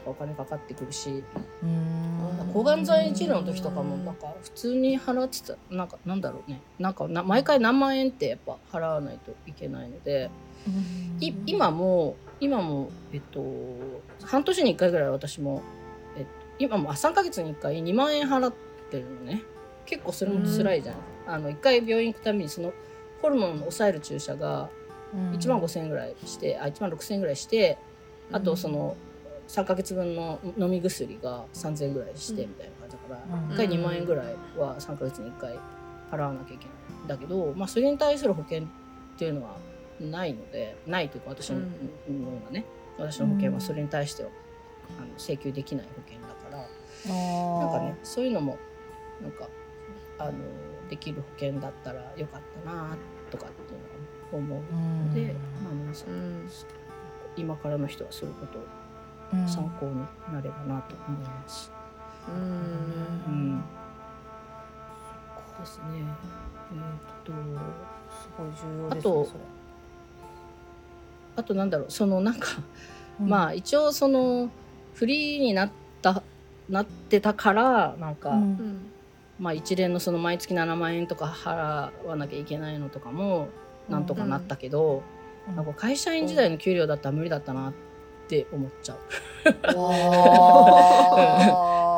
[0.00, 1.22] っかお金かかってくるし。
[1.62, 2.52] うん。
[2.52, 6.60] 抗がん剤治療の時とかもなんか普通に払ってたなんかなんだろうね。
[6.78, 10.30] なんかな毎回何万円ってやっぱ払わないといけないので。
[11.20, 13.40] い今も今もえっと
[14.24, 15.62] 半年に1回ぐらい私も、
[16.16, 18.54] えっと、今もあ3ヶ月に1回2万円払っ
[18.90, 19.42] てるのね
[19.86, 20.96] 結構それも辛いじゃん、
[21.26, 22.72] あの1回病院行くたびにその
[23.22, 24.68] ホルモンを抑える注射が
[25.14, 27.78] 1万5,000円ぐらいしてあ1万6,000円ぐらいして
[28.32, 28.96] あとその
[29.48, 33.48] 3ヶ月分の飲み薬が3,000円ぐらいしてみたいな感じだから、うん。
[33.50, 35.58] 1回2万円ぐらいは3ヶ月に1回
[36.10, 36.70] 払わなきゃいけな
[37.00, 38.66] いんだけど、まあ、それに対する保険っ
[39.16, 39.56] ていうのは
[40.00, 42.22] ないのでないというか私の,、うん。
[42.24, 42.66] のようなね
[42.98, 44.30] 私の保険はそれに対しては、
[44.98, 46.58] あの請求できない保険だから
[47.12, 48.56] なんかねそういうのも
[49.22, 49.48] なんか
[50.18, 50.32] あの
[50.88, 52.96] できる保険だったらよかったな
[53.30, 55.08] とかっていうのは思う。
[55.08, 56.48] ので、まあ、皆さんうん
[57.36, 59.94] 今からの人はそういうことを参考に
[60.32, 61.70] なればなと思います。
[62.28, 62.34] うん。
[62.34, 63.64] うん。
[65.60, 65.84] ですね。
[66.72, 67.32] えーっと
[68.10, 69.28] すごい重要ですねあと
[71.36, 72.48] あとなんだろうそのなんか、
[73.20, 73.28] うん。
[73.28, 74.50] まあ一応その
[74.94, 75.70] フリーになっ
[76.02, 76.22] た
[76.68, 78.42] なってたからなんか、うん。
[78.42, 78.90] うん
[79.38, 83.48] まあ一連のその毎月7万円とか払わなきゃいけないのとかも
[83.88, 85.02] なんとかなったけど、
[85.48, 85.56] うん。
[85.56, 87.72] なんか会社員時代の給料だったら無理だったなっ
[88.28, 88.98] て思っちゃう。
[89.44, 89.52] だ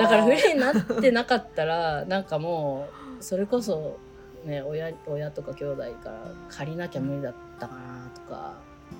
[0.08, 2.86] からフリーになってなかったらなんかも
[3.20, 3.96] うそれこそ
[4.44, 6.20] ね親親とか兄弟から
[6.50, 8.54] 借りなきゃ無理だったかなとか、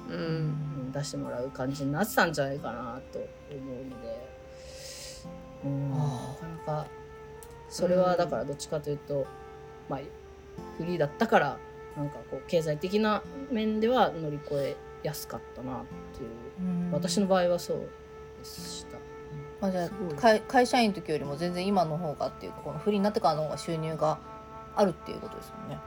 [0.09, 0.20] ううん。
[0.20, 4.29] うん出してもらう感じになってたんじゃないかなと思うので。
[5.64, 6.87] うんなあかなか
[7.68, 9.26] それはだからどっちかというと、
[9.88, 10.00] まあ
[10.76, 11.59] フリーだったから
[11.96, 15.85] なんかこう経済的な面では乗り越えやすかったなっ
[16.16, 17.78] ていううん私の場合はそう
[18.38, 18.98] でした。
[19.61, 24.18] まあ、じゃあ会会社員の時よりも全然今の方がっていうかこのフリーになってからの方が収入が
[24.76, 25.78] あるっていうことですもんね。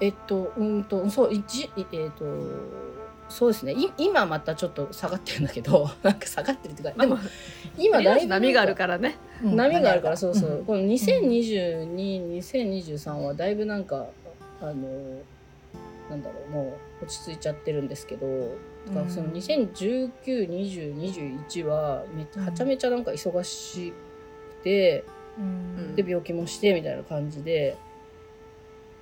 [0.00, 2.24] えっと、うんと、そう、一、いえっと、
[3.28, 3.72] そうですね。
[3.72, 7.18] い今またちょっと下がってるんだけど、 なんか下がってるっていうか、でも、
[7.78, 9.16] 今だいぶ波があるからね。
[9.42, 10.62] うん波があるから、そうそう。
[10.62, 14.06] んこの2022、2023はだいぶなんか、
[14.60, 14.72] あの、
[16.10, 18.26] なんだろう、もう落ち着いちゃってるんですけど、
[18.86, 20.12] だからその2019、
[20.48, 20.96] 20、
[21.48, 23.92] 21はめっちゃはちゃめちゃなんか忙し
[24.60, 25.04] くて、
[25.38, 25.94] うん。
[25.94, 27.76] で病気もしてみたいな感じで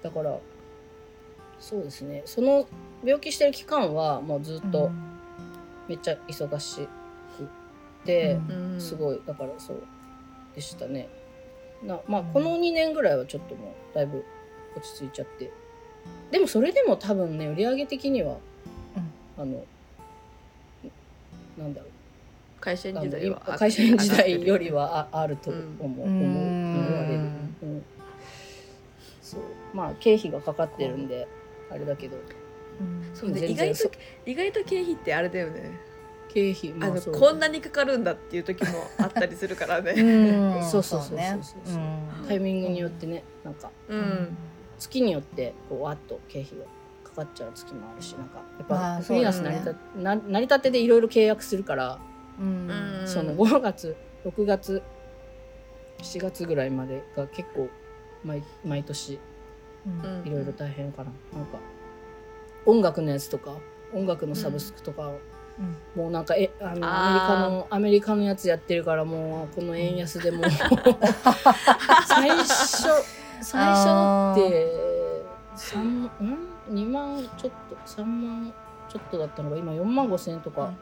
[0.02, 0.38] だから
[1.62, 2.22] そうですね。
[2.26, 2.66] その
[3.04, 4.90] 病気してる期間はもうずっと
[5.88, 6.88] めっちゃ忙し
[7.36, 7.48] く
[8.04, 9.82] て、うんすごいだからそう
[10.56, 11.08] でしたね。
[11.84, 14.24] なまあこの2年ぐらいはちょっともうだいぶ
[14.76, 15.52] 落ち着いちゃって。
[16.32, 18.38] でもそれでも多分ね売り上げ的には、
[19.38, 19.64] あの
[21.56, 21.90] なんだろう。
[22.60, 26.22] 会社員時代は今会社員時代よりはああると思ううん。
[26.24, 27.20] 思われる、
[27.62, 27.84] うん、
[29.20, 29.40] そう。
[29.74, 31.28] まあ経費がかかってるんで
[31.72, 32.16] あれだけど。
[32.16, 32.20] う
[32.82, 33.10] ん。
[33.14, 33.90] そうね意外と
[34.26, 35.80] 意外と経費ってあれだよね。
[36.28, 37.14] 経費あのまあそう。
[37.14, 39.92] こんなにかかるんだっていう時もあったりするからね。
[40.00, 40.70] うん。
[40.70, 44.36] そうそうそうそうねそうタイミングによってねなんかうん。
[44.78, 46.64] 月によってこうわっと経費が
[47.04, 52.00] かかっちゃう月もあるしなんかやっまぱあフリーランス成り立てな成り立てでいろいろ契約するから、
[52.38, 52.68] うん。
[53.00, 53.06] うん。
[53.06, 54.82] その5月6月
[56.02, 57.68] 7月ぐらいまでが結構
[58.24, 59.20] 毎毎年
[60.24, 61.10] いろいろ大変かな。
[61.34, 61.58] なんか
[62.66, 63.56] 音楽のやつとか
[63.92, 65.10] 音楽のサブスクとか、
[65.94, 70.42] もうなんかえあのアメリカあのアメリカのやつやってるからもうこの円安でも。
[70.42, 70.44] う
[72.06, 72.88] 最初
[73.42, 73.88] 最初
[74.32, 74.72] って
[75.56, 76.10] 三ん
[76.70, 78.52] ？2万ちょっと3万
[78.88, 80.72] ちょっとだったのが今4万5千円とか、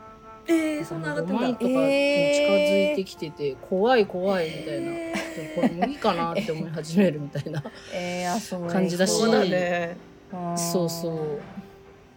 [0.46, 1.42] えー、そんな上がって5んだ。
[1.46, 5.19] 万とかに近づいてきてて、怖い怖いみたいな、でも
[5.54, 7.62] これ無理かなって思い始めるみたいな
[7.92, 9.12] えー、あそう感じだし。
[9.12, 9.96] そうだね。
[10.32, 11.14] うんそうそう。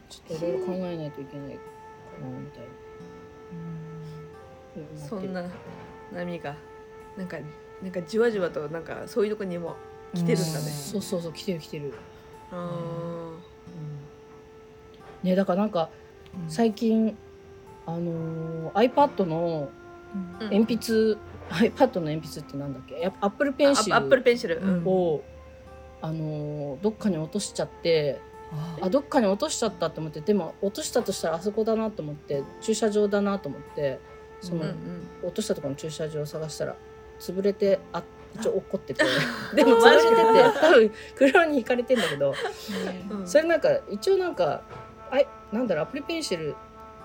[0.09, 1.61] ちょっといろいろ考えないといけないか
[2.21, 2.67] なみたいな。
[4.97, 5.43] そんな
[6.11, 6.55] 波が
[7.17, 7.37] なんか
[7.81, 9.75] なんかじわじわとなんかそういうとこにも
[10.13, 10.71] 来てるんだね。
[10.71, 11.93] そうそうそう来てる来てる、
[12.51, 13.31] あ
[15.23, 15.27] うん。
[15.27, 15.89] ねだからなんか
[16.47, 17.17] 最近
[17.85, 19.69] あのー iPad の
[20.39, 20.49] うん。
[20.51, 21.17] 鉛筆、
[21.53, 22.99] iPad の鉛筆ってなんだっけ？
[22.99, 24.83] やっぱ Apple ペンシあアップルルペンシル、うん。
[24.85, 25.21] を、
[26.01, 28.19] あのーどっかに落としちゃって
[28.81, 33.99] あどっかに落としちゃったと思ってでも落としたとしたらあそこだなと思って駐車場だなと思って
[34.41, 35.07] その、うんうん。
[35.23, 36.75] 落としたところの駐車場を探したら
[37.19, 38.03] 潰れてあ
[38.35, 39.03] 一応落っこってて
[39.55, 42.33] でも潰れてて多分車にひかれてんだけど
[43.11, 43.27] うん。
[43.27, 44.61] それなんか一応なんか
[45.11, 46.55] あいなんだろうアプリペンシル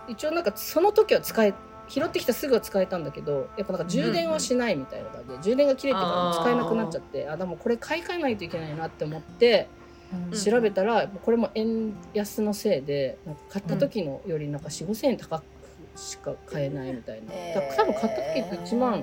[0.08, 1.52] 一応なんかその時は使え
[1.88, 9.68] 拾ってきたすぐは使えたんだけどやっぱなんか充電はしないみたいな感じで、充電が切れてから使えなくなっちゃってあでもこれ買い替えないといけないなって思って
[10.12, 10.38] うん。
[10.38, 15.44] 調べたら、これも円安のせいでなんか買った時のよりなんか4 5千円高く
[15.96, 19.02] しか買えないみたいな、だ多分買った時って1万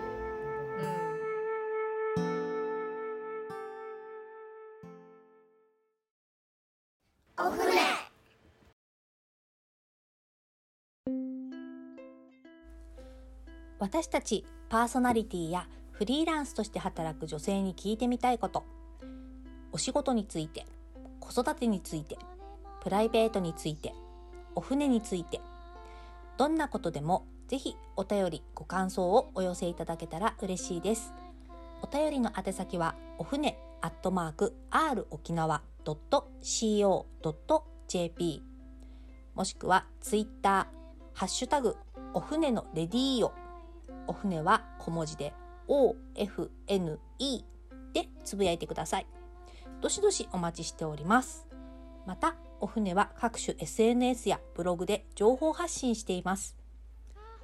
[13.80, 18.66] 私たちパーソナリティやフリーランスとして働く女性に聞いてみたいこと。
[19.72, 20.66] お仕事について
[21.20, 22.18] 子育てについて
[22.82, 23.94] プライベートについて
[24.60, 25.40] お船について
[26.38, 31.14] どんなことでもぜひお便りご感想をお寄せいただけたら嬉しいです
[31.82, 36.84] お便りの宛先はお船アットマーク r 沖縄 .co.jp
[39.34, 41.78] もしくはツイッターハッシュタグ
[42.14, 43.32] お船のレディーオ
[44.08, 45.32] お船は小文字で
[45.70, 47.00] OFNE
[47.94, 49.08] でつぶやいてください。
[49.80, 51.48] どしどしお待ちしております。
[52.06, 56.56] また、お船は各種 SNS やブログで情報発信しています。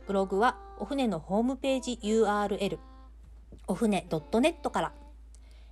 [0.08, 2.78] ブログはお船のホームページ URL
[3.68, 4.94] お船 .net から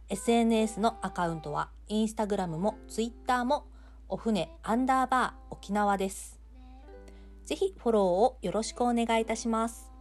[0.10, 3.66] SNS のアカウントはインスタグラムもツイッターも
[4.10, 6.40] お船アンダーバー沖縄です。
[7.46, 9.92] ぜひフォローをよろしくお願いいたします。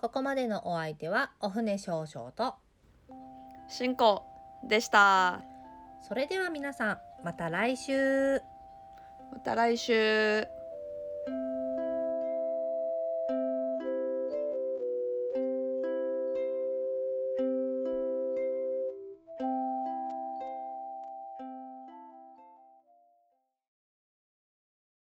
[0.00, 2.54] ここまでのお相手はお船少々と、
[3.68, 4.24] 進行
[4.66, 5.42] でした
[6.08, 8.42] それでは皆さんまた来週。
[9.32, 10.48] また来週